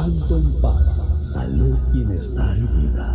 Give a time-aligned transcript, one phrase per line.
[0.00, 3.06] Alto en paz, salud, bienestar y vida.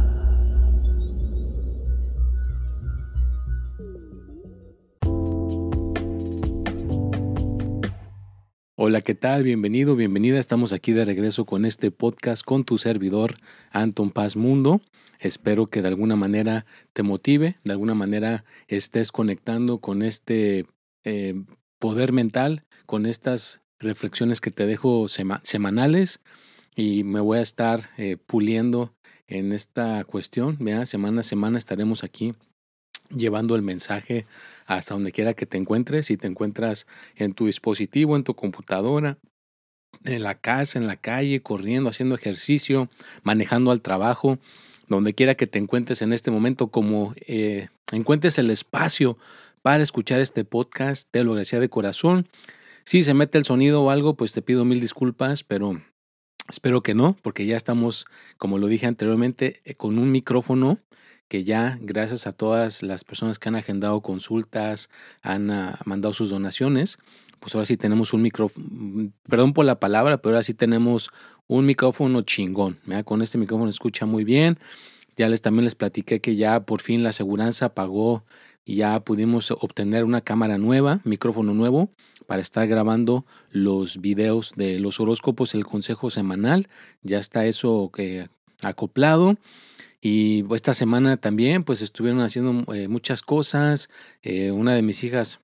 [8.76, 9.41] Hola, ¿qué tal?
[9.41, 10.37] Bienvenido, bienvenida.
[10.37, 13.38] Estamos aquí de regreso con este podcast con tu servidor
[13.71, 14.79] Anton Paz Mundo.
[15.20, 20.67] Espero que de alguna manera te motive, de alguna manera estés conectando con este
[21.04, 21.34] eh,
[21.79, 26.21] poder mental, con estas reflexiones que te dejo semanales
[26.76, 28.93] y me voy a estar eh, puliendo
[29.27, 30.57] en esta cuestión.
[30.59, 32.35] Vea, semana a semana estaremos aquí
[33.09, 34.26] llevando el mensaje
[34.65, 39.17] hasta donde quiera que te encuentres, si te encuentras en tu dispositivo, en tu computadora,
[40.04, 42.89] en la casa, en la calle, corriendo, haciendo ejercicio,
[43.23, 44.39] manejando al trabajo,
[44.87, 49.17] donde quiera que te encuentres en este momento, como eh, encuentres el espacio
[49.62, 52.27] para escuchar este podcast, te lo agradecía de corazón.
[52.84, 55.82] Si se mete el sonido o algo, pues te pido mil disculpas, pero
[56.49, 58.05] espero que no, porque ya estamos,
[58.38, 60.79] como lo dije anteriormente, eh, con un micrófono
[61.27, 64.90] que ya gracias a todas las personas que han agendado consultas,
[65.22, 67.00] han ah, mandado sus donaciones,
[67.40, 71.09] pues ahora sí tenemos un micrófono, mm, perdón por la palabra, pero ahora sí tenemos
[71.47, 72.79] un micrófono chingón.
[73.06, 74.57] Con este micrófono escucha muy bien.
[75.17, 78.25] Ya les también les platiqué que ya por fin la aseguranza pagó
[78.65, 81.91] y ya pudimos obtener una cámara nueva, micrófono nuevo,
[82.25, 86.67] para estar grabando los videos de los horóscopos, el consejo semanal.
[87.03, 88.27] Ya está eso eh,
[88.63, 89.37] acoplado.
[90.01, 93.89] Y esta semana también, pues estuvieron haciendo eh, muchas cosas.
[94.23, 95.39] Eh, una de mis hijas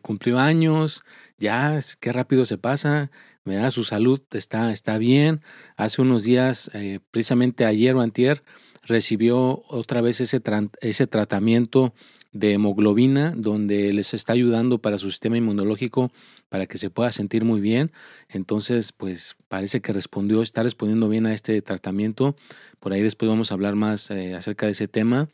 [0.00, 1.04] cumplió años,
[1.36, 3.10] ya, qué rápido se pasa.
[3.44, 5.42] Me da su salud, está, está bien.
[5.76, 6.70] Hace unos días,
[7.10, 8.42] precisamente ayer o antier,
[8.88, 10.40] recibió otra vez ese,
[10.80, 11.94] ese tratamiento
[12.32, 16.10] de hemoglobina, donde les está ayudando para su sistema inmunológico
[16.48, 17.92] para que se pueda sentir muy bien.
[18.28, 22.36] Entonces, pues parece que respondió, está respondiendo bien a este tratamiento.
[22.80, 25.28] Por ahí después vamos a hablar más eh, acerca de ese tema.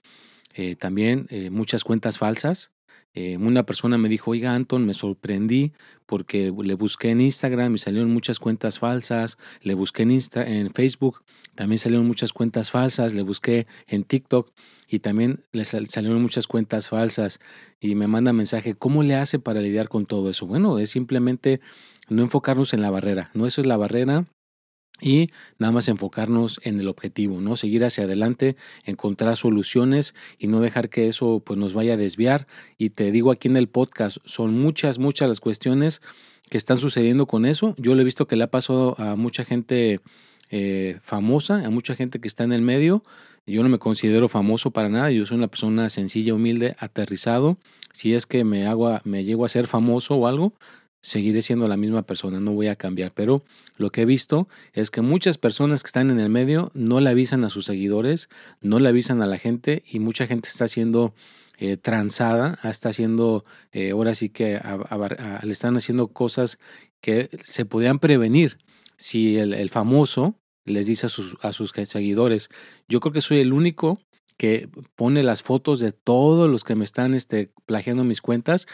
[0.54, 2.70] Eh, también eh, muchas cuentas falsas.
[3.14, 5.72] Eh, una persona me dijo, oiga Anton, me sorprendí
[6.06, 11.22] porque le busqué en Instagram y salieron muchas cuentas falsas, le busqué en, en Facebook,
[11.54, 14.50] también salieron muchas cuentas falsas, le busqué en TikTok
[14.88, 17.38] y también le salieron muchas cuentas falsas
[17.80, 20.46] y me manda mensaje, ¿cómo le hace para lidiar con todo eso?
[20.46, 21.60] Bueno, es simplemente
[22.08, 24.26] no enfocarnos en la barrera, no eso es la barrera,
[25.00, 25.28] y
[25.58, 27.56] nada más enfocarnos en el objetivo, ¿no?
[27.56, 32.46] Seguir hacia adelante, encontrar soluciones y no dejar que eso pues nos vaya a desviar.
[32.78, 36.00] Y te digo aquí en el podcast, son muchas, muchas las cuestiones
[36.48, 37.74] que están sucediendo con eso.
[37.78, 40.00] Yo lo he visto que le ha pasado a mucha gente
[40.50, 43.02] eh, famosa, a mucha gente que está en el medio.
[43.46, 47.58] Yo no me considero famoso para nada, yo soy una persona sencilla, humilde, aterrizado.
[47.92, 50.54] Si es que me, hago, me llego a ser famoso o algo,
[51.04, 53.12] seguiré siendo la misma persona, no voy a cambiar.
[53.12, 53.44] Pero
[53.76, 57.10] lo que he visto es que muchas personas que están en el medio no le
[57.10, 58.30] avisan a sus seguidores,
[58.62, 61.12] no le avisan a la gente y mucha gente está siendo
[61.58, 64.58] eh, transada, está haciendo, eh, ahora sí que
[65.42, 66.58] le están haciendo cosas
[67.02, 68.56] que se podían prevenir
[68.96, 72.48] si el, famoso les dice a sus, a sus seguidores,
[72.88, 74.00] yo creo que soy el único
[74.38, 78.66] que pone las fotos de todos los que me están este, plagiando mis cuentas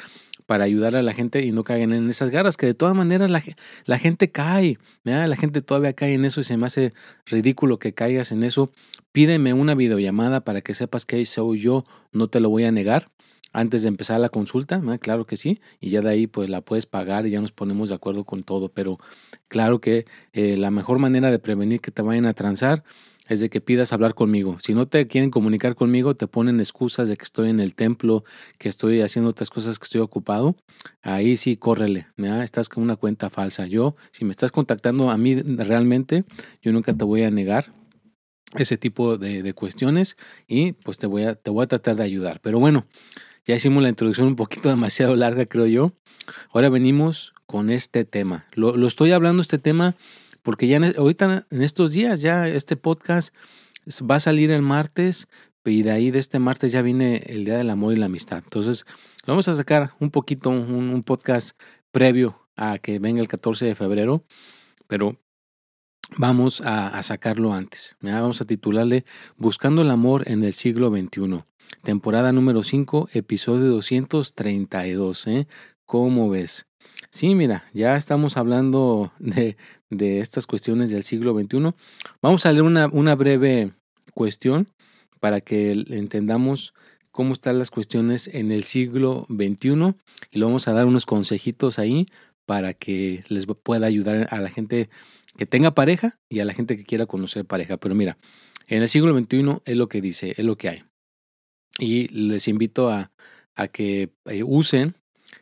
[0.51, 3.31] para ayudar a la gente y no caigan en esas garras, que de todas maneras
[3.31, 3.41] la,
[3.85, 6.93] la gente cae, la gente todavía cae en eso y se me hace
[7.27, 8.73] ridículo que caigas en eso.
[9.13, 13.13] Pídeme una videollamada para que sepas que soy yo, no te lo voy a negar.
[13.53, 16.85] Antes de empezar la consulta, claro que sí, y ya de ahí pues la puedes
[16.85, 18.99] pagar y ya nos ponemos de acuerdo con todo, pero
[19.47, 22.83] claro que eh, la mejor manera de prevenir que te vayan a transar
[23.31, 24.59] es de que pidas hablar conmigo.
[24.59, 28.25] Si no te quieren comunicar conmigo, te ponen excusas de que estoy en el templo,
[28.59, 30.57] que estoy haciendo otras cosas, que estoy ocupado.
[31.01, 32.09] Ahí sí, córrele.
[32.43, 33.69] Estás con una cuenta falsa.
[33.69, 36.25] Yo, si me estás contactando a mí realmente,
[36.61, 37.73] yo nunca te voy a negar
[38.55, 40.17] ese tipo de, cuestiones
[40.49, 42.41] y pues te voy, a, te voy a tratar de ayudar.
[42.41, 42.89] Pero bueno,
[43.47, 45.93] ya hicimos la introducción un poquito demasiado larga, creo yo.
[46.53, 48.47] Ahora venimos con este tema.
[48.55, 49.95] Lo, lo estoy hablando este tema
[50.43, 53.35] porque ya ahorita en estos días, ya este podcast
[54.09, 55.29] va a salir el martes
[55.65, 58.43] y de ahí de este martes ya viene el Día del Amor y la Amistad.
[58.43, 58.87] Entonces,
[59.25, 61.59] lo vamos a sacar un poquito, un, podcast
[61.91, 64.25] previo a que venga el 14 de febrero,
[64.87, 65.17] pero
[66.17, 67.97] vamos a, sacarlo antes.
[68.01, 69.05] Vamos a titularle
[69.37, 71.45] Buscando el Amor en el siglo XXI,
[71.83, 75.27] temporada número 5, episodio 232.
[75.27, 75.47] ¿eh?
[75.85, 76.70] ¿Cómo ves?
[77.11, 79.57] Sí, mira, ya estamos hablando de,
[79.91, 81.75] de estas cuestiones del siglo XXI.
[82.23, 83.73] Vamos a leer una, una breve
[84.15, 84.69] cuestión
[85.19, 86.73] para que entendamos
[87.11, 89.95] cómo están las cuestiones en el siglo XXI
[90.31, 92.07] y le vamos a dar unos consejitos ahí
[92.47, 94.89] para que les pueda ayudar a la gente
[95.37, 97.77] que tenga pareja y a la gente que quiera conocer pareja.
[97.77, 98.19] Pero mira,
[98.69, 100.85] en el siglo XXI es lo que dice, es lo que hay.
[101.79, 103.11] Y les invito a,
[103.57, 104.95] a que eh, usen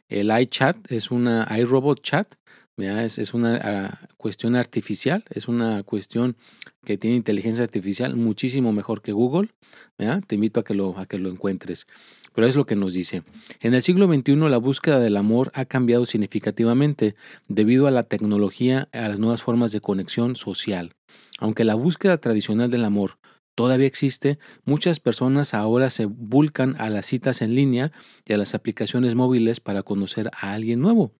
[0.08, 2.34] el iChat, es una iRobot Chat,
[2.78, 6.36] es, una ah, cuestión artificial, es una cuestión
[6.84, 9.48] que tiene inteligencia artificial muchísimo mejor que Google.
[9.96, 11.86] Te invito a que, lo, a que lo encuentres.
[12.34, 13.24] Pero es lo que nos dice.
[13.60, 17.16] En el siglo XXI la búsqueda del amor ha cambiado significativamente
[17.48, 20.92] debido a la tecnología y a las nuevas formas de conexión social.
[21.40, 23.18] Aunque la búsqueda tradicional del amor
[23.58, 27.90] todavía existe, muchas personas ahora se vulcan a las citas en línea
[28.24, 31.10] y a las aplicaciones móviles para conocer a alguien nuevo.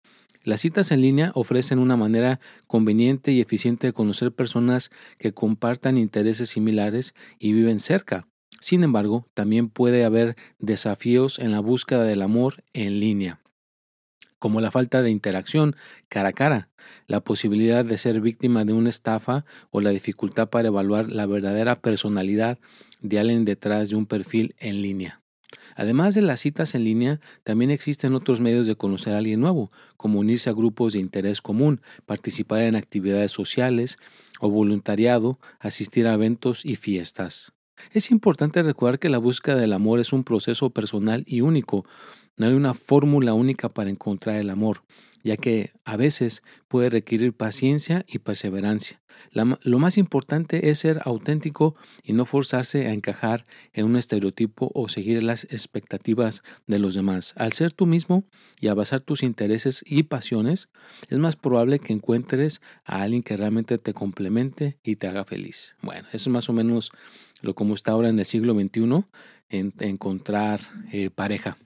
[0.44, 2.38] Las citas en línea ofrecen una manera
[2.68, 8.28] conveniente y eficiente de conocer personas que compartan intereses similares y viven cerca.
[8.60, 13.40] Sin embargo, también puede haber desafíos en la búsqueda del amor en línea,
[14.38, 15.76] como la falta de interacción
[16.08, 16.68] cara a cara,
[17.06, 21.80] la posibilidad de ser víctima de una estafa o la dificultad para evaluar la verdadera
[21.80, 22.58] personalidad
[23.00, 25.20] de alguien detrás de un perfil en línea.
[25.76, 29.70] Además de las citas en línea, también existen otros medios de conocer a alguien nuevo,
[29.96, 33.98] como unirse a grupos de interés común, participar en actividades sociales
[34.40, 37.52] o voluntariado, asistir a eventos y fiestas.
[37.92, 41.86] Es importante recordar que la búsqueda del amor es un proceso personal y único.
[42.38, 44.82] No hay una fórmula única para encontrar el amor
[45.22, 49.00] ya que a veces puede requerir paciencia y perseverancia.
[49.32, 51.74] lo más importante es ser auténtico
[52.04, 57.34] y no forzarse a encajar en un estereotipo o seguir las expectativas de los demás.
[57.36, 58.24] Al ser tú mismo
[58.60, 60.68] y a basar tus intereses y pasiones,
[61.08, 65.76] es más probable que encuentres a alguien que realmente te complemente y te haga feliz.
[65.82, 66.90] Bueno, eso es más o menos
[67.42, 69.04] lo como está ahora en el siglo XXI,
[69.50, 70.60] en, encontrar
[70.92, 71.56] eh, pareja.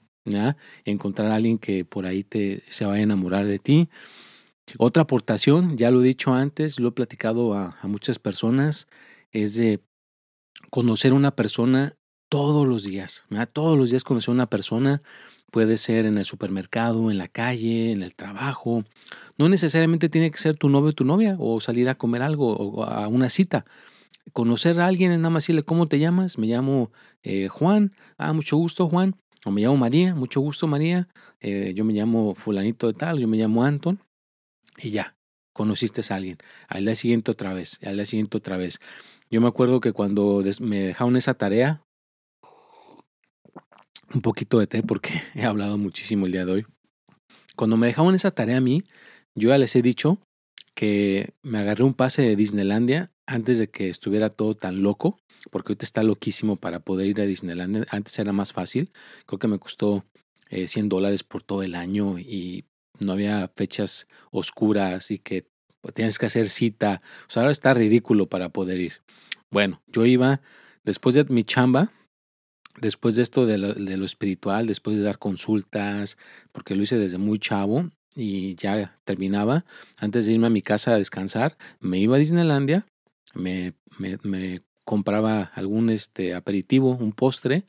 [0.85, 3.89] Encontrar a alguien que por ahí te, se vaya a enamorar de ti.
[4.79, 8.87] Otra aportación, ya lo he dicho antes, lo he platicado a, muchas personas,
[9.33, 9.81] es de
[10.71, 11.97] conocer a una persona
[12.29, 13.25] todos los días.
[13.53, 15.03] Todos los días conocer una persona
[15.51, 18.85] puede ser en el supermercado, en la calle, en el trabajo.
[19.37, 22.57] No necesariamente tiene que ser tu novio o tu novia o salir a comer algo
[22.57, 23.67] o a una cita.
[24.33, 26.39] Conocer a alguien es nada más decirle cómo te llamas.
[26.39, 26.93] Me llamo
[27.23, 27.93] eh, Juan.
[28.17, 31.09] Ah, mucho gusto, Juan o me llamo María, mucho gusto María,
[31.41, 34.01] eh, yo me llamo fulanito de tal, yo me llamo Anton,
[34.79, 35.17] y ya,
[35.53, 36.39] conociste a alguien.
[36.69, 38.79] Al día siguiente otra vez, al día siguiente otra vez.
[39.31, 41.83] Yo me acuerdo que cuando me dejaron esa tarea,
[44.15, 46.67] un poquito de té porque he hablado muchísimo el día de hoy.
[47.57, 48.83] Cuando me dejaron esa tarea a mí,
[49.35, 50.19] yo ya les he dicho
[50.75, 55.19] que me agarré un pase de Disneylandia antes de que estuviera todo tan loco
[55.51, 57.87] porque ahorita está loquísimo para poder ir a Disneyland.
[57.91, 58.91] Antes era más fácil,
[59.27, 60.05] creo que me costó
[60.51, 62.65] 100 eh, dólares por todo el año y
[62.99, 65.47] no había fechas oscuras y que
[65.95, 67.03] tienes que hacer cita.
[67.29, 69.03] O sea, ahora está ridículo para poder ir.
[69.51, 70.41] Bueno, yo iba
[70.85, 71.93] después de mi chamba,
[72.81, 76.17] después de esto de lo, espiritual, después de dar consultas,
[76.53, 79.65] porque lo hice desde muy chavo y ya terminaba,
[79.99, 82.87] antes de irme a mi casa a descansar, me iba a Disneylandia,
[83.35, 83.75] me
[84.85, 87.67] compraba algún este, aperitivo, un postre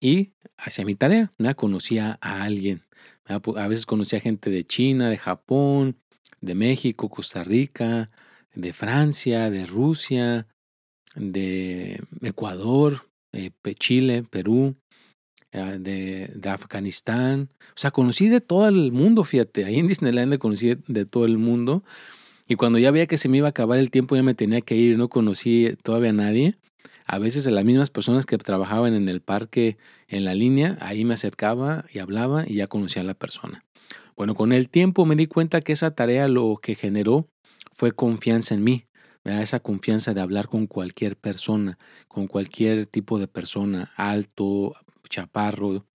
[0.00, 1.32] y hacía mi tarea.
[1.38, 1.54] ¿no?
[1.56, 2.82] Conocía a alguien.
[3.24, 5.96] A veces conocía gente de China, de Japón,
[6.40, 8.10] de México, Costa Rica,
[8.54, 10.48] de Francia, de Rusia,
[11.14, 14.76] de Ecuador, eh, Chile, Perú,
[15.52, 17.50] ah, de, de, Afganistán.
[17.68, 19.64] O sea, conocí de todo el mundo, fíjate.
[19.64, 21.84] Ahí en Disneyland conocí de todo el mundo.
[22.52, 24.60] Y cuando ya veía que se me iba a acabar el tiempo, ya me tenía
[24.60, 26.54] que ir, no conocí todavía a nadie.
[27.06, 31.06] A veces a las mismas personas que trabajaban en el parque en la línea, ahí
[31.06, 33.64] me acercaba y hablaba y ya conocía a la persona.
[34.16, 37.26] Bueno, con el tiempo me di cuenta que esa tarea lo que generó
[37.72, 38.84] fue confianza en mí,
[39.24, 44.74] esa confianza de hablar con cualquier persona, con cualquier tipo de persona, alto,
[45.08, 45.86] chaparro,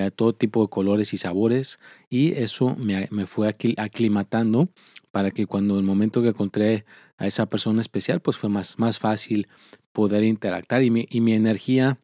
[0.00, 1.78] da todo tipo de colores y sabores
[2.08, 4.68] y eso me, me fue aclimatando
[5.14, 6.84] para que cuando el momento que encontré
[7.18, 9.46] a esa persona especial, pues fue más, más fácil
[9.92, 12.00] poder interactuar y mi, y mi energía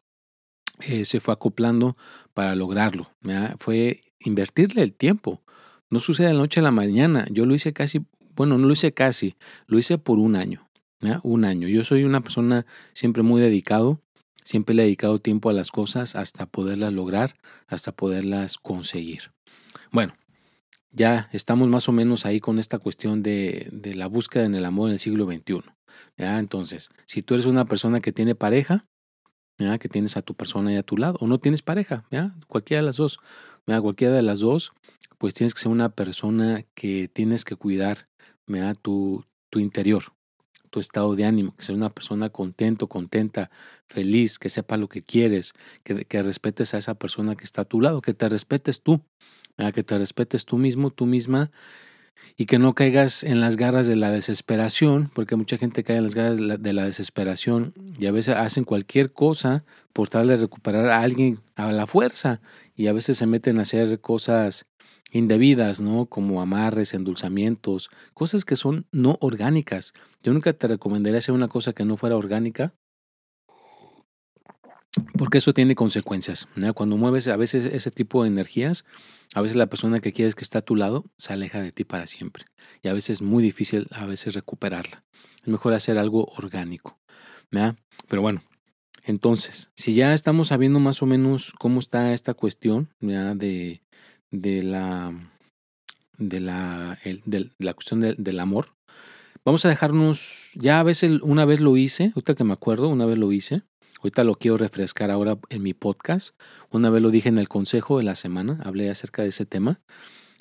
[0.79, 1.97] eh, se fue acoplando
[2.33, 3.11] para lograrlo.
[3.57, 5.41] Fue invertirle el tiempo.
[5.89, 7.27] No sucede de la noche a la mañana.
[7.29, 7.99] Yo lo hice casi,
[8.33, 9.35] bueno, no lo hice casi,
[9.67, 10.69] lo hice por un año.
[11.21, 11.67] Un año.
[11.67, 13.99] Yo soy una persona siempre muy dedicado.
[14.45, 17.35] Siempre le he dedicado tiempo a las cosas hasta poderlas lograr,
[17.67, 19.33] hasta poderlas conseguir.
[19.91, 20.13] Bueno,
[20.91, 24.65] ya estamos más o menos ahí con esta cuestión de, de la búsqueda en el
[24.65, 25.63] amor en el siglo XXI.
[26.17, 26.39] ¿ya?
[26.39, 28.85] Entonces, si tú eres una persona que tiene pareja,
[29.57, 29.77] ¿ya?
[29.77, 32.35] que tienes a tu persona ahí a tu lado, o no tienes pareja, ¿ya?
[32.47, 33.19] cualquiera de las dos,
[33.67, 33.79] ¿ya?
[33.81, 34.73] cualquiera de las dos,
[35.17, 38.09] pues tienes que ser una persona que tienes que cuidar
[38.47, 38.73] ¿ya?
[38.73, 40.03] Tu, tu interior,
[40.71, 43.51] tu estado de ánimo, que sea una persona contento, contenta,
[43.85, 47.65] feliz, que sepa lo que quieres, que, que respetes a esa persona que está a
[47.65, 49.01] tu lado, que te respetes tú,
[49.71, 51.51] que te respetes tú mismo, tú misma,
[52.37, 56.03] y que no caigas en las garras de la desesperación, porque mucha gente cae en
[56.03, 59.63] las garras de la, desesperación y a veces hacen cualquier cosa
[59.93, 62.41] por tal de recuperar a alguien a la fuerza
[62.75, 64.65] y a veces se meten a hacer cosas
[65.11, 66.05] indebidas, ¿no?
[66.07, 69.93] Como amarres, endulzamientos, cosas que son no orgánicas.
[70.23, 72.73] Yo nunca te recomendaría hacer una cosa que no fuera orgánica,
[75.17, 76.47] porque eso tiene consecuencias.
[76.75, 78.85] Cuando mueves a veces ese tipo de energías,
[79.33, 81.83] a veces la persona que quieres que está a tu lado se aleja de ti
[81.83, 82.45] para siempre.
[82.81, 85.03] Y a veces es muy difícil a veces recuperarla.
[85.41, 86.99] Es mejor hacer algo orgánico.
[88.07, 88.41] Pero bueno,
[89.03, 93.81] entonces, si ya estamos sabiendo más o menos cómo está esta cuestión de,
[94.31, 95.13] de, la,
[96.17, 98.73] de, la, de la cuestión del amor,
[99.45, 103.05] vamos a dejarnos, ya a veces una vez lo hice, ahorita que me acuerdo, una
[103.05, 103.63] vez lo hice,
[104.01, 106.35] Ahorita lo quiero refrescar ahora en mi podcast.
[106.71, 109.79] Una vez lo dije en el consejo de la semana, hablé acerca de ese tema,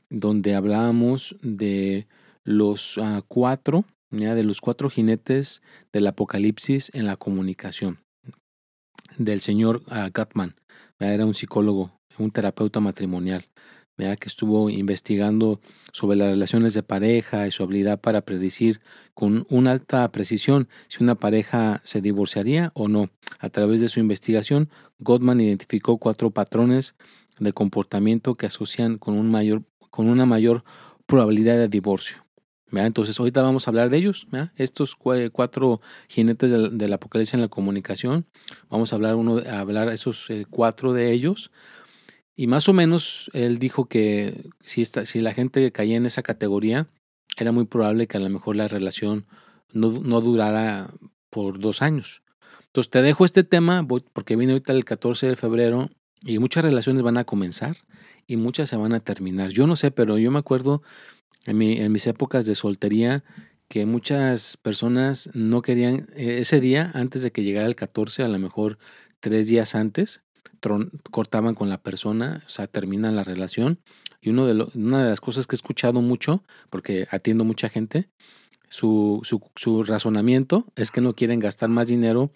[0.09, 2.07] donde hablábamos de
[2.43, 5.61] los ah, cuatro, de los cuatro jinetes
[5.93, 7.99] del apocalipsis en la comunicación,
[9.19, 10.57] del señor uh, Gatman.
[10.99, 13.45] Era un psicólogo, un terapeuta matrimonial
[14.01, 15.61] que estuvo investigando
[15.93, 18.81] sobre las relaciones de pareja y su habilidad para predecir
[19.15, 23.11] con una alta precisión si una pareja se divorciaría o no.
[23.39, 26.95] A través de su investigación, Gottman identificó cuatro patrones
[27.39, 30.65] de comportamiento que asocian con, un mayor, con una mayor
[31.07, 32.25] probabilidad de divorcio.
[32.73, 38.27] Entonces, ahorita vamos a hablar de ellos, estos cuatro jinetes del, apocalipsis en la comunicación.
[38.69, 41.51] Vamos a hablar, uno, a hablar esos eh, cuatro de ellos
[42.41, 46.23] y más o menos él dijo que si, esta, si la gente caía en esa
[46.23, 46.89] categoría,
[47.37, 49.27] era muy probable que a lo mejor la relación
[49.75, 50.89] no, no durara
[51.29, 52.23] por dos años.
[52.69, 55.91] Entonces te dejo este tema porque viene ahorita el 14 de febrero
[56.25, 57.77] y muchas relaciones van a comenzar
[58.27, 59.51] y muchas se van a terminar.
[59.51, 60.83] Yo no sé, pero yo me acuerdo
[61.45, 63.23] en, mi, en mis épocas de soltería
[63.69, 68.29] que muchas personas no querían e, ese día, antes de que llegara el 14, a
[68.29, 68.79] lo mejor
[69.21, 70.23] tres días antes,
[71.11, 73.81] cortaban con la persona, o sea, terminan la relación.
[74.21, 78.11] Y una de las cosas que he escuchado mucho, porque atiendo mucha gente,
[78.71, 82.31] su, razonamiento es que no quieren gastar más dinero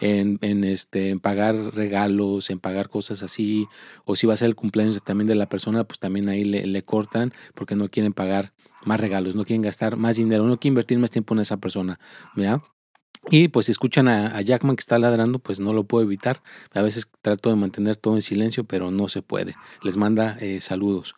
[0.00, 3.66] este, en pagar regalos, en pagar cosas así,
[4.04, 6.66] o si va a ser el cumpleaños también de la persona, pues también ahí le,
[6.66, 8.52] le cortan porque no quieren pagar
[8.84, 11.98] más regalos, no quieren gastar más dinero, no quieren invertir más tiempo en esa persona,
[12.36, 12.62] ¿ya?
[13.30, 16.42] Y pues si escuchan a, Jackman que está ladrando, pues no lo puedo evitar.
[16.72, 19.54] A veces trato de mantener todo en silencio, pero no se puede.
[19.82, 21.14] Les manda eh, saludos.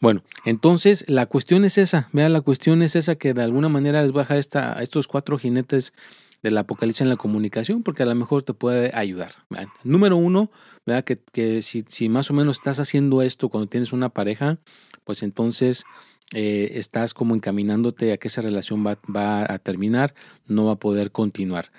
[0.00, 2.08] Bueno, entonces la cuestión es esa.
[2.12, 5.38] Vean, la cuestión es esa que de alguna manera les baja esta, a estos cuatro
[5.38, 5.92] jinetes
[6.42, 9.32] del apocalipsis en la comunicación, porque a lo mejor te puede ayudar.
[9.82, 10.50] Número uno,
[10.84, 14.58] vea que, que si, si más o menos estás haciendo esto cuando tienes una pareja,
[15.04, 15.84] pues entonces
[16.32, 20.14] eh, estás como encaminándote a que esa relación va, va, a terminar,
[20.46, 21.70] no va a poder continuar.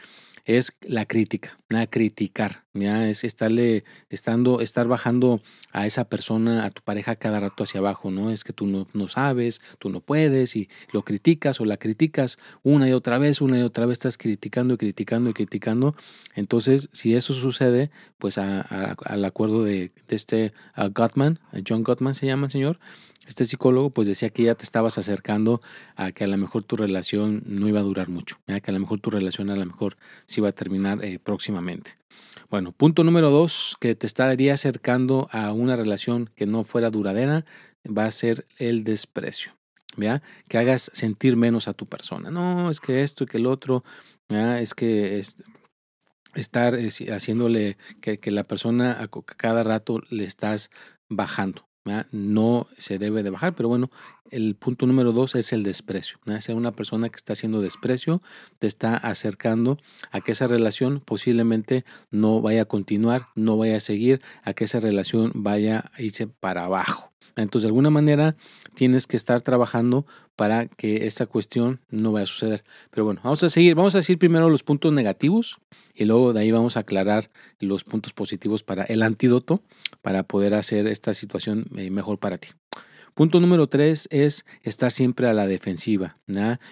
[0.45, 3.09] Es la crítica, a criticar, ¿ya?
[3.09, 8.11] es estarle, estando, estar bajando a esa persona, a tu pareja cada rato hacia abajo,
[8.11, 8.29] ¿no?
[8.29, 12.37] Es que tú no, no sabes, tú no puedes y lo criticas o la criticas
[12.61, 15.95] una y otra vez, una y otra vez estás criticando y criticando y criticando.
[16.35, 20.53] Entonces, si eso sucede, pues al acuerdo de, de este
[20.93, 22.79] Gottman, John Gottman se llama el señor,
[23.25, 25.62] este psicólogo pues decía que ya te estabas acercando
[25.96, 28.79] a que a lo mejor tu relación no iba a durar mucho, que a lo
[28.79, 31.98] mejor tu relación a lo mejor sí iba a terminar eh, próximamente.
[32.50, 37.46] Bueno, punto número dos, que te estaría acercando a una relación que no fuera duradera,
[37.86, 39.53] va a ser el desprecio.
[39.98, 40.22] ¿ya?
[40.48, 42.29] Que hagas sentir menos a tu persona.
[42.29, 43.84] No, es que esto y que el otro,
[44.29, 45.38] es que es,
[46.36, 46.77] estar
[47.12, 50.70] haciéndole que, que, la persona a cada rato le estás
[51.10, 51.64] bajando.
[52.11, 53.91] No se debe de bajar, pero bueno,
[54.31, 56.17] el punto número dos es el desprecio.
[56.39, 58.23] Ser una persona que está haciendo desprecio
[58.57, 59.77] te está acercando
[60.11, 64.63] a que esa relación posiblemente no vaya a continuar, no vaya a seguir, a que
[64.63, 67.14] esa relación vaya a irse para abajo.
[67.35, 68.35] Entonces, de alguna manera,
[68.75, 72.63] tienes que estar trabajando para que esta cuestión no vaya a suceder.
[72.91, 73.75] Pero bueno, vamos a seguir.
[73.75, 75.57] Vamos a decir primero los puntos negativos
[75.93, 79.61] y luego de ahí vamos a aclarar los puntos positivos para el antídoto
[80.01, 82.49] para poder hacer esta situación eh, mejor para ti.
[83.15, 86.17] Punto número tres es estar siempre a la defensiva.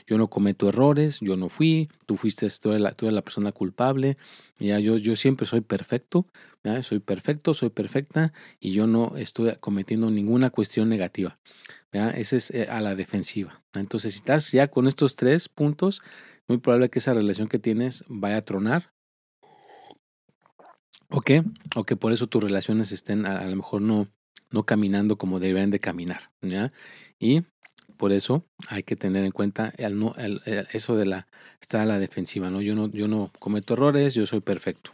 [0.06, 4.18] Yo no cometo errores, yo no fui, tú fuiste, tú eres la, persona culpable.
[4.60, 4.78] ¿ya?
[4.78, 6.28] Yo, siempre soy perfecto,
[6.82, 11.40] soy perfecto, soy perfecta y yo no estoy cometiendo ninguna cuestión negativa.
[11.94, 13.64] Ese es eh, a la defensiva.
[13.74, 16.02] Entonces, si estás ya con estos tres puntos,
[16.50, 18.92] muy probable que esa relación que tienes vaya a tronar.
[21.08, 21.44] ¿O qué?
[21.78, 24.10] O que por eso tus relaciones estén a lo mejor no,
[24.54, 26.32] no caminando como deberían de caminar.
[27.20, 27.42] Y
[27.98, 30.42] por eso hay que tener en cuenta el, el,
[30.72, 31.28] eso de la
[31.60, 32.50] estar a la defensiva.
[32.50, 32.62] ¿no?
[32.62, 34.92] Yo, no, yo no cometo errores, yo soy perfecto.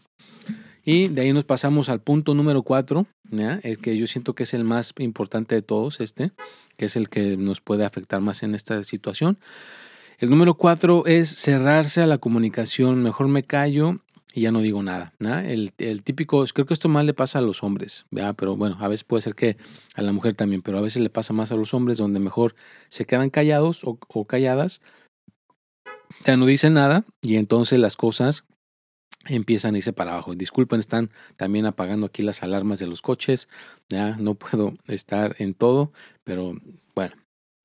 [0.86, 3.60] Y de ahí nos pasamos al punto número cuatro, ¿ya?
[3.63, 6.32] el que yo siento que es el más importante de todos, este,
[6.78, 9.38] que es el que nos puede afectar más en esta situación.
[10.20, 13.04] El número cuatro es cerrarse a la comunicación.
[13.04, 14.00] Mejor me callo
[14.33, 15.13] y ya no digo nada.
[15.19, 18.05] El, típico, creo que esto más le pasa a los hombres,
[18.38, 19.57] pero bueno, a veces puede ser que
[19.95, 22.55] a la mujer también, pero a veces le pasa más a los hombres donde mejor
[22.89, 24.81] se quedan callados o, calladas,
[26.25, 28.45] ya no dicen nada y entonces las cosas
[29.27, 30.33] empiezan a irse para abajo.
[30.36, 33.50] Disculpen, están también apagando aquí las alarmas de los coches,
[33.89, 35.91] ya no puedo estar en todo,
[36.24, 36.55] pero
[36.95, 37.15] bueno,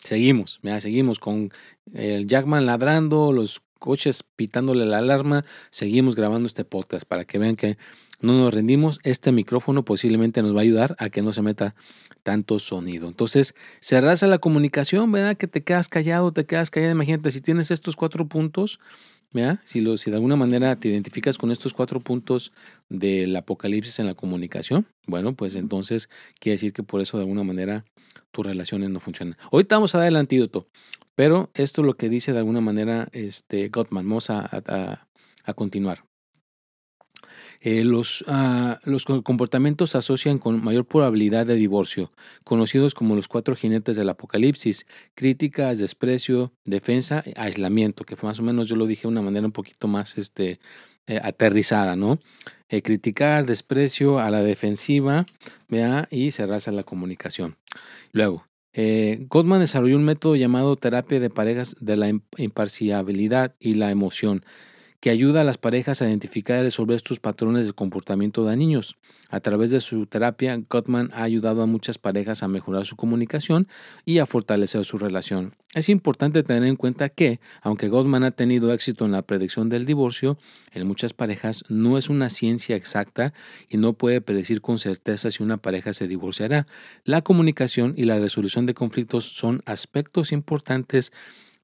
[0.05, 1.51] seguimos, ya seguimos con
[1.93, 7.57] el Jackman ladrando, los coches pitándole la alarma, seguimos grabando este podcast para que vean
[7.57, 7.77] que
[8.21, 9.01] no nos rendimos.
[9.03, 11.75] Este micrófono posiblemente nos va a ayudar a que no se meta
[12.23, 13.09] tanto sonido.
[13.09, 15.37] Entonces, cerrarás a la comunicación, ¿verdad?
[15.37, 16.93] Que te quedas callado, te quedas callado.
[16.93, 18.81] Imagínate, si tienes estos cuatro puntos,
[19.33, 19.61] ¿verdad?
[19.65, 22.53] Si, lo, si de alguna manera te identificas con estos cuatro puntos
[22.89, 26.09] del apocalipsis en la comunicación, bueno, pues entonces
[26.41, 27.85] quiere decir que por eso de alguna manera
[28.31, 29.37] tus relaciones no funcionan.
[29.51, 30.69] Ahorita vamos a dar el antídoto.
[31.15, 34.09] Pero esto es lo que dice de alguna manera este Gottman.
[34.09, 35.07] Vamos a,
[35.55, 36.05] continuar.
[37.61, 43.29] Eh, los, ah, los, comportamientos se asocian con mayor probabilidad de divorcio, conocidos como los
[43.29, 49.03] cuatro jinetes del apocalipsis, críticas, desprecio, defensa, aislamiento, que más o menos yo lo dije
[49.03, 50.61] de una manera un poquito más este,
[51.07, 52.19] eh, aterrizada, ¿no?
[52.69, 55.27] Eh, criticar, desprecio, a la defensiva,
[55.69, 56.09] ¿vea?
[56.11, 57.57] y cerrarse a la comunicación.
[58.13, 63.91] Luego, eh, Gottman desarrolló un método llamado terapia de parejas de la imparcialidad y la
[63.91, 64.45] emoción,
[65.05, 68.97] que ayuda a las parejas a identificar y resolver estos patrones de comportamiento de niños.
[69.29, 73.69] A través de su terapia, Gottman ha ayudado a muchas parejas a mejorar su comunicación
[74.07, 75.57] y a fortalecer su relación.
[75.75, 79.85] Es importante tener en cuenta que, aunque Gottman ha tenido éxito en la predicción del
[79.85, 80.39] divorcio,
[80.73, 83.35] en muchas parejas no es una ciencia exacta
[83.69, 86.67] y no puede predecir con certeza si una pareja se divorciará.
[87.05, 91.13] La comunicación y la resolución de conflictos son aspectos importantes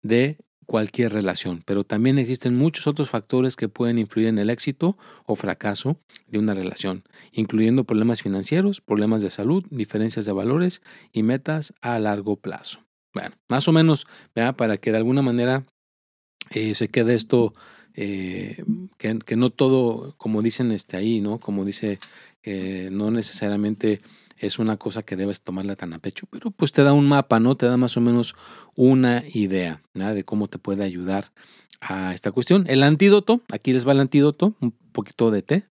[0.02, 0.36] de
[0.70, 5.34] cualquier relación, pero también existen muchos otros factores que pueden influir en el éxito o
[5.34, 5.96] fracaso
[6.28, 7.02] de una relación,
[7.32, 10.80] incluyendo problemas financieros, problemas de salud, diferencias de valores
[11.10, 12.84] y metas a largo plazo.
[13.12, 15.66] Bueno, más o menos, para que de alguna manera
[16.50, 17.52] eh, se quede esto,
[17.94, 18.62] eh,
[18.96, 21.40] que, no todo, como dicen este ahí, ¿no?
[21.40, 21.98] Como dice,
[22.44, 24.02] eh, no necesariamente
[24.40, 27.38] es una cosa que debes tomarla tan a pecho, pero pues te da un mapa,
[27.40, 27.56] ¿no?
[27.56, 28.34] Te da más o menos
[28.74, 31.30] una idea de cómo te puede ayudar
[31.80, 32.64] a esta cuestión.
[32.66, 35.66] El antídoto, aquí les va el antídoto, un poquito de té.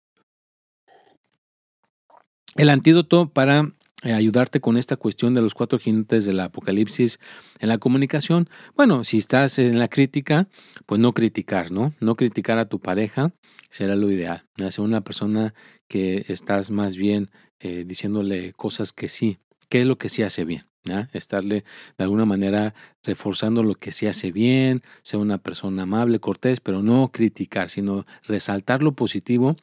[2.56, 7.20] El antídoto para eh, ayudarte con esta cuestión de los cuatro jinetes del apocalipsis
[7.60, 8.50] en la comunicación.
[8.76, 10.48] Bueno, si estás en la crítica,
[10.86, 11.94] pues no criticar, ¿no?
[12.00, 13.34] No criticar a tu pareja
[13.70, 14.46] será lo ideal.
[14.58, 15.54] Ser una persona
[15.88, 17.30] que estás más bien
[17.60, 19.38] eh, diciéndole cosas que sí,
[19.70, 20.70] qué es lo que sí hace bien.
[21.14, 21.64] Estarle
[21.98, 26.82] de alguna manera reforzando lo que sí hace bien, ser una persona amable, cortés, pero
[26.82, 29.56] no criticar, sino resaltar lo positivo.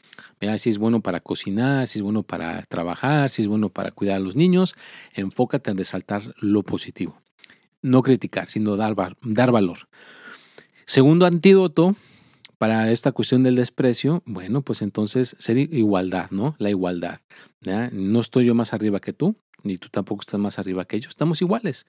[0.59, 4.17] Si es bueno para cocinar, si es bueno para trabajar, si es bueno para cuidar
[4.17, 4.75] a los niños,
[5.15, 7.21] enfócate en resaltar lo positivo.
[7.83, 9.89] No criticar, sino dar, dar valor.
[10.85, 11.97] Segundo antídoto
[12.59, 16.55] para esta cuestión del desprecio, bueno, pues entonces ser igualdad, ¿no?
[16.59, 17.21] La igualdad.
[17.93, 21.09] No estoy yo más arriba que tú, ni tú tampoco estás más arriba que yo,
[21.09, 21.87] estamos iguales,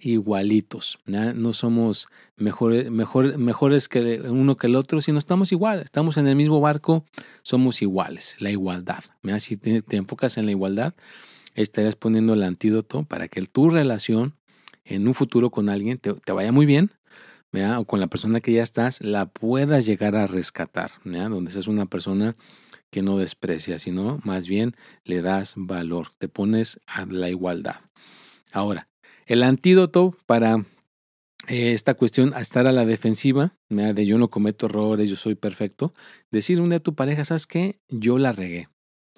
[0.00, 6.16] igualitos, no somos mejores, mejor, mejores que uno que el otro, sino estamos iguales, estamos
[6.16, 7.04] en el mismo barco,
[7.42, 9.04] somos iguales, la igualdad.
[9.38, 10.94] Si te, enfocas en la igualdad,
[11.54, 14.36] estarías poniendo el antídoto para que tu relación
[14.84, 16.92] en un futuro con alguien te, vaya muy bien,
[17.52, 21.86] o con la persona que ya estás, la puedas llegar a rescatar, donde seas una
[21.86, 22.36] persona
[22.90, 27.76] que no desprecia, sino más bien le das valor, te pones a la igualdad.
[28.52, 28.88] Ahora,
[29.26, 30.64] el antídoto para
[31.48, 35.34] eh, esta cuestión a estar a la defensiva, de yo no cometo errores, yo soy
[35.34, 35.92] perfecto,
[36.30, 37.80] decir un día a tu pareja, ¿sabes qué?
[37.88, 38.68] Yo la regué.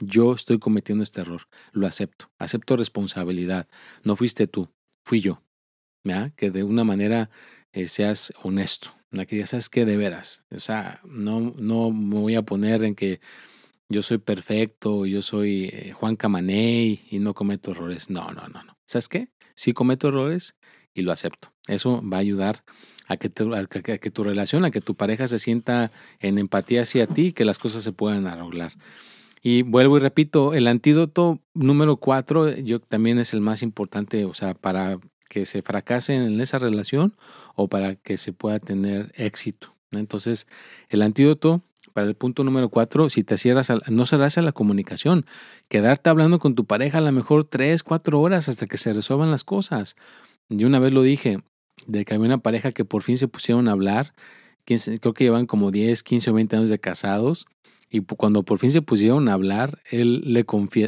[0.01, 3.69] Yo estoy cometiendo este error, lo acepto, acepto responsabilidad.
[4.03, 4.71] No fuiste tú,
[5.05, 5.41] fui yo.
[6.37, 7.31] Que de una manera
[7.75, 8.95] eh, seas honesto,
[9.29, 12.95] que ya sabes que de veras, o sea, no, no me voy a poner en
[12.95, 13.21] que
[13.89, 18.11] yo soy perfecto, yo soy eh, Juan Camaney y no cometo errores.
[18.11, 18.77] No, no, no, no.
[18.87, 19.29] ¿Sabes qué?
[19.55, 20.57] Sí cometo errores
[20.95, 21.53] y lo acepto.
[21.69, 22.65] Eso va a ayudar
[23.07, 27.33] a que, que, tu relación, a que tu pareja se sienta en empatía hacia ti
[27.33, 28.73] que las cosas se puedan arreglar.
[29.43, 34.33] Y vuelvo y repito, el antídoto número cuatro, yo también es el más importante, o
[34.33, 37.15] sea, para que se fracase en esa relación
[37.55, 39.75] o para que se pueda tener éxito.
[39.93, 40.47] Entonces,
[40.89, 45.25] el antídoto para el punto número cuatro, si te cierras, no cerrarse a la comunicación,
[45.69, 49.31] quedarte hablando con tu pareja a lo mejor tres, cuatro horas hasta que se resuelvan
[49.31, 49.95] las cosas.
[50.49, 51.39] Yo una vez lo dije,
[51.87, 54.13] de que había una pareja que por fin se pusieron a hablar,
[54.65, 57.47] creo que llevan como 10, 15 o 20 años de casados,
[57.91, 60.45] y cuando por fin se pusieron a hablar, él le,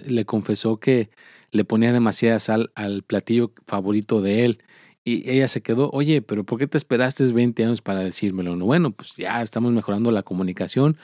[0.07, 1.09] le confesó que
[1.57, 4.63] le ponía demasiada sal al platillo favorito de él.
[5.05, 8.57] Y ella se quedó, oye, pero ¿por qué te esperaste 20 años para decírmelo?
[8.57, 10.97] No, bueno, pues ya estamos mejorando la comunicación,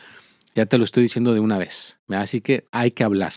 [0.55, 2.01] ya te lo estoy diciendo de una vez.
[2.09, 3.33] Así que hay que hablar.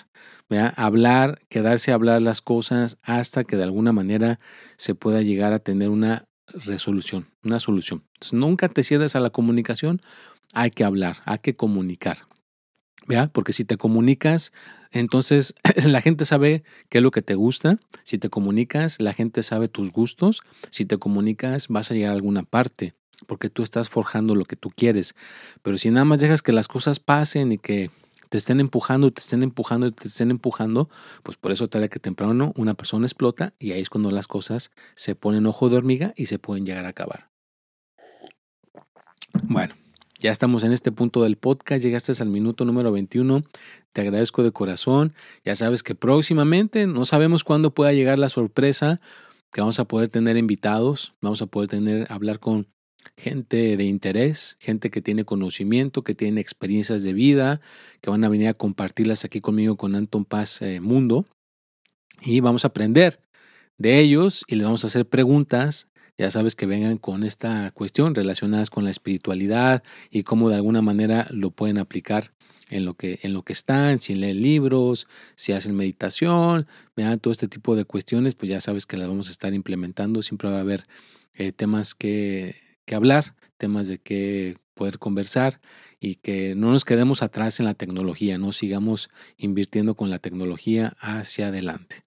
[0.75, 4.39] Hablar, quedarse a hablar las cosas hasta que de alguna manera
[4.77, 8.03] se pueda llegar a tener una resolución, una solución.
[8.31, 10.01] Nunca te cierres a la comunicación,
[10.53, 12.27] hay que hablar, hay que comunicar.
[13.33, 14.51] Porque si te comunicas,
[14.99, 15.53] entonces
[15.85, 17.79] la gente sabe qué es lo que te gusta.
[18.03, 20.41] Si te comunicas, la gente sabe tus gustos.
[20.69, 22.93] Si te comunicas, vas a llegar a alguna parte,
[23.27, 25.15] porque tú estás forjando lo que tú quieres.
[25.61, 27.91] Pero si nada más dejas que las cosas pasen y que
[28.29, 30.89] te estén empujando, te estén empujando, te estén empujando,
[31.23, 34.71] pues por eso tarde que temprano una persona explota y ahí es cuando las cosas
[34.95, 37.29] se ponen ojo de hormiga y se pueden llegar a acabar.
[39.43, 39.75] Bueno,
[40.19, 43.43] ya estamos en este punto del podcast, llegaste al minuto número 21,
[43.93, 49.01] te agradezco de corazón, ya sabes que próximamente, no sabemos cuándo pueda llegar la sorpresa,
[49.51, 52.67] que vamos a poder tener invitados, vamos a poder tener, hablar con
[53.17, 57.61] gente de interés, gente que tiene conocimiento, que tiene experiencias de vida,
[58.01, 61.25] que van a venir a compartirlas aquí conmigo con Anton Paz eh, Mundo.
[62.21, 63.21] Y vamos a aprender
[63.77, 68.15] de ellos y les vamos a hacer preguntas ya sabes que vengan con esta cuestión
[68.15, 72.31] relacionadas con la espiritualidad y cómo de alguna manera lo pueden aplicar
[72.69, 77.31] en lo que, en lo que están, si leen libros, si hacen meditación, vean todo
[77.31, 80.23] este tipo de cuestiones, pues ya sabes que las vamos a estar implementando.
[80.23, 80.85] Siempre va a haber
[81.33, 85.61] eh, temas que, que hablar, temas de que poder conversar
[85.99, 90.95] y que no nos quedemos atrás en la tecnología, no sigamos invirtiendo con la tecnología
[90.99, 92.03] hacia adelante.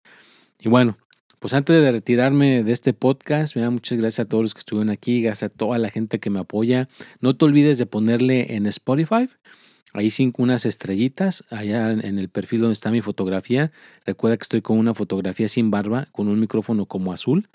[0.59, 0.99] Y bueno,
[1.38, 5.22] pues antes de retirarme de este podcast, muchas gracias a todos los que estuvieron aquí,
[5.22, 6.88] gracias a toda la gente que me apoya.
[7.20, 9.29] No te olvides de ponerle en Spotify,
[9.92, 13.70] ahí cinco unas estrellitas, allá en el perfil donde está mi fotografía.
[14.05, 17.48] Recuerda que estoy con una fotografía sin barba, con un micrófono como azul,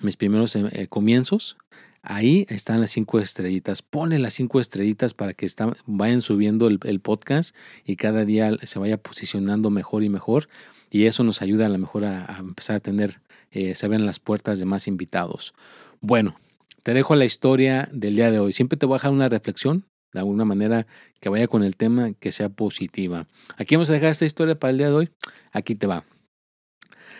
[0.00, 1.56] mis primeros eh, comienzos.
[2.02, 3.82] Ahí están las cinco estrellitas.
[3.82, 5.48] Ponle las cinco estrellitas para que
[5.86, 7.54] vayan subiendo el, el podcast
[7.84, 10.48] y cada día se vaya posicionando mejor y mejor
[10.90, 13.20] y eso nos ayuda a lo mejor a, empezar a tener,
[13.50, 15.54] eh, se abren las puertas de más invitados.
[16.00, 16.36] Bueno,
[16.82, 18.52] te dejo la historia del día de hoy.
[18.52, 20.86] Siempre te voy a dejar una reflexión, de alguna manera
[21.20, 23.26] que vaya con el tema, que sea positiva.
[23.56, 25.10] Aquí vamos a dejar esta historia para el día de hoy.
[25.52, 26.04] Aquí te va.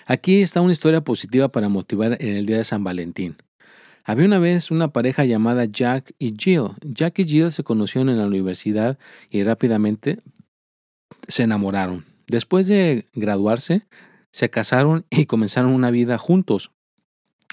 [0.06, 3.36] Aquí está una historia positiva para motivar en el día de San Valentín.
[4.04, 6.70] Había una vez una pareja llamada Jack y Jill.
[6.82, 10.20] Jack y Jill se conocieron en la universidad y rápidamente
[11.26, 12.06] se enamoraron.
[12.28, 13.86] Después de graduarse,
[14.30, 16.70] se casaron y comenzaron una vida juntos.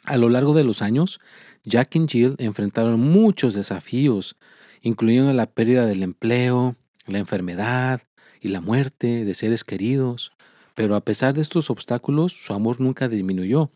[0.04, 1.20] A lo largo de los años,
[1.64, 4.36] Jack y Jill enfrentaron muchos desafíos,
[4.82, 6.76] incluyendo la pérdida del empleo,
[7.08, 8.02] la enfermedad
[8.42, 10.34] y la muerte de seres queridos.
[10.76, 13.72] Pero a pesar de estos obstáculos, su amor nunca disminuyó.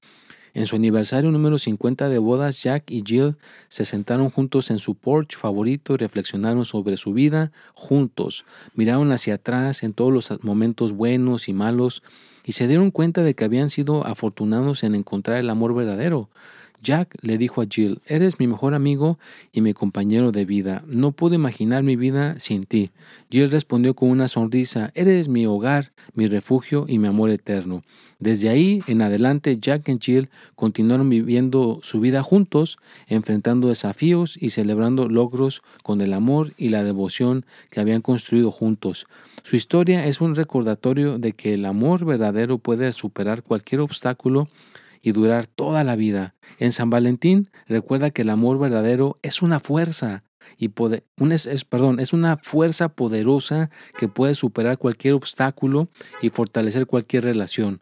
[0.53, 4.95] En su aniversario número 50 de bodas, Jack y Jill se sentaron juntos en su
[4.95, 8.45] porch favorito y reflexionaron sobre su vida juntos.
[8.73, 12.03] Miraron hacia atrás en todos los momentos buenos y malos
[12.43, 16.29] y se dieron cuenta de que habían sido afortunados en encontrar el amor verdadero.
[16.81, 19.19] Jack le dijo a Jill, eres mi mejor amigo
[19.51, 20.83] y mi compañero de vida.
[20.87, 22.91] No puedo imaginar mi vida sin ti.
[23.29, 27.83] Jill respondió con una sonrisa, eres mi hogar, mi refugio y mi amor eterno.
[28.19, 34.49] Desde ahí en adelante, Jack y Jill continuaron viviendo su vida juntos, enfrentando desafíos y
[34.49, 39.07] celebrando logros con el amor y la devoción que habían construido juntos.
[39.43, 44.49] Su historia es un recordatorio de que el amor verdadero puede superar cualquier obstáculo
[45.01, 46.35] y durar toda la vida.
[46.57, 50.23] En San Valentín recuerda que el amor verdadero es una fuerza
[50.57, 55.89] y poder, es, perdón, es una fuerza poderosa que puede superar cualquier obstáculo
[56.21, 57.81] y fortalecer cualquier relación.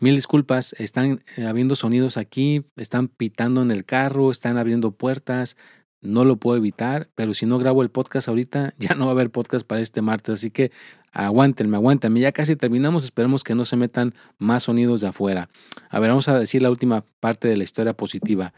[0.00, 5.56] Mil disculpas, están eh, habiendo sonidos aquí, están pitando en el carro, están abriendo puertas,
[6.04, 9.14] no lo puedo evitar, pero si no grabo el podcast ahorita, ya no va a
[9.14, 10.70] haber podcast para este martes, así que
[11.12, 15.48] aguántenme, aguántenme, ya casi terminamos, esperemos que no se metan más sonidos de afuera.
[15.88, 18.52] A ver, vamos a decir la última parte de la historia positiva.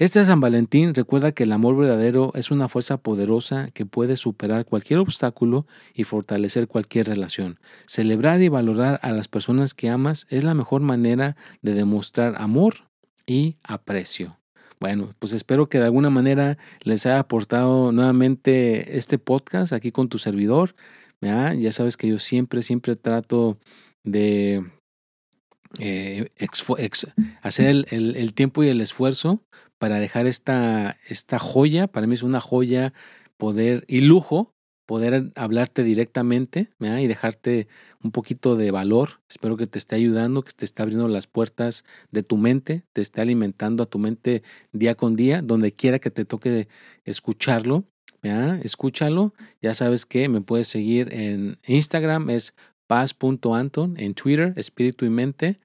[0.00, 4.64] Este San Valentín recuerda que el amor verdadero es una fuerza poderosa que puede superar
[4.64, 7.60] cualquier obstáculo y fortalecer cualquier relación.
[7.86, 12.76] Celebrar y valorar a las personas que amas es la mejor manera de demostrar amor
[13.26, 14.39] y aprecio.
[14.80, 20.08] Bueno, pues espero que de alguna manera les haya aportado nuevamente este podcast aquí con
[20.08, 20.74] tu servidor.
[21.20, 23.58] Ya sabes que yo siempre, siempre trato
[24.04, 24.64] de
[25.78, 26.30] eh,
[27.42, 29.42] hacer el, el, tiempo y el esfuerzo
[29.78, 32.94] para dejar esta, esta joya, para mí es una joya
[33.36, 34.54] poder y lujo
[34.90, 37.68] poder hablarte directamente y dejarte
[38.02, 39.20] un poquito de valor.
[39.28, 43.00] Espero que te esté ayudando, que te esté abriendo las puertas de tu mente, te
[43.00, 46.66] esté alimentando a tu mente día con día, donde quiera que te toque
[47.04, 47.84] escucharlo.
[48.64, 49.32] Escúchalo.
[49.62, 52.52] Ya sabes que me puedes seguir en Instagram, es
[52.88, 55.60] paz.anton, en Twitter, espíritu y mente.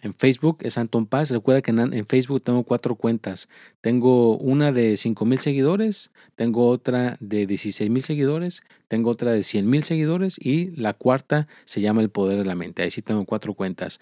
[0.00, 1.30] En Facebook es Anton Paz.
[1.30, 3.48] Recuerda que en, Facebook tengo cuatro cuentas.
[3.80, 9.42] Tengo una de 5 mil seguidores, tengo otra de 16 mil seguidores, tengo otra de
[9.42, 12.82] 100 mil seguidores y la cuarta se llama El Poder de la Mente.
[12.82, 13.98] Ahí sí tengo cuatro cuentas.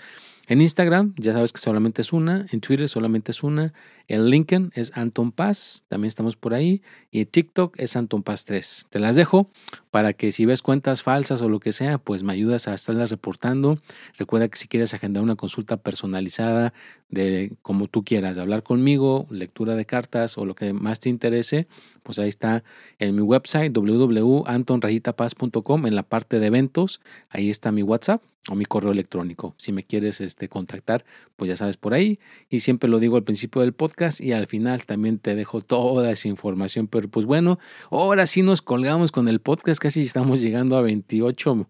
[0.49, 3.75] En Instagram ya sabes que solamente es una, en Twitter solamente es una,
[4.07, 8.87] en LinkedIn es Anton Paz, también estamos por ahí, y TikTok es Anton Paz 3.
[8.89, 9.51] Te las dejo
[9.91, 13.11] para que si ves cuentas falsas o lo que sea, pues me ayudas a estarlas
[13.11, 13.81] reportando.
[14.17, 16.73] Recuerda que si quieres agendar una consulta personalizada
[17.09, 21.09] de como tú quieras, de hablar conmigo, lectura de cartas o lo que más te
[21.09, 21.67] interese,
[22.05, 22.63] pues ahí está
[23.01, 28.65] en mi website www.antonrayitapaz.com en la parte de eventos, ahí está mi WhatsApp o mi
[28.65, 29.55] correo electrónico.
[29.59, 31.05] Si me quieres este, contactar,
[31.37, 32.21] pues ya sabes por ahí.
[32.49, 36.11] Y siempre lo digo al principio del podcast y al final también te dejo toda
[36.13, 36.87] esa información.
[36.87, 37.59] Pero pues bueno,
[37.91, 39.81] ahora sí nos colgamos con el podcast.
[39.81, 41.67] Casi estamos llegando a 28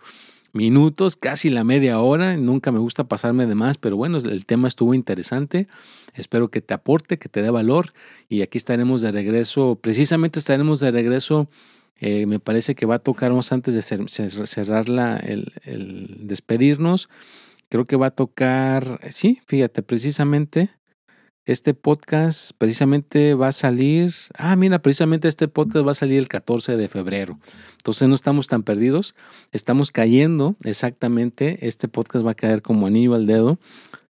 [0.52, 2.36] minutos, casi la media hora.
[2.36, 5.68] Nunca me gusta pasarme de más, pero bueno, el tema estuvo interesante.
[6.14, 7.92] Espero que te aporte, que te dé valor.
[8.28, 9.78] Y aquí estaremos de regreso.
[9.80, 11.48] Precisamente estaremos de regreso
[11.98, 15.52] eh, me parece que va a tocarnos antes de cerrar la, el,
[16.20, 17.08] despedirnos.
[17.68, 20.70] Creo que va a tocar, sí, fíjate, precisamente
[21.46, 26.28] este podcast precisamente va a salir, ah, mira, precisamente este podcast va a salir el
[26.28, 27.38] 14 de febrero.
[27.78, 29.14] Entonces no estamos tan perdidos,
[29.52, 33.58] estamos cayendo exactamente, este podcast va a caer como anillo al dedo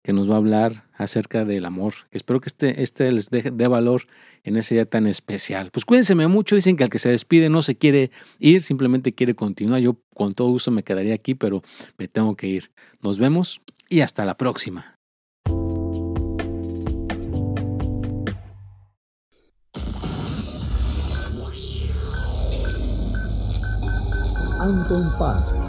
[0.03, 1.93] que nos va a hablar acerca del amor.
[2.11, 4.05] Espero que este, este les dé, valor
[4.43, 5.69] en ese día tan especial.
[5.71, 9.33] Pues cuídense mucho, dicen que al que se despide no se quiere ir, simplemente quiere
[9.33, 9.79] continuar.
[9.81, 11.63] Yo con todo gusto me quedaría aquí, pero
[11.97, 12.71] me tengo que ir.
[13.01, 14.99] Nos vemos y hasta la próxima.
[24.59, 25.55] Anton Paz,